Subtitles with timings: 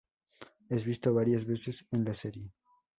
[0.67, 2.51] Es visto varias veces en la serie.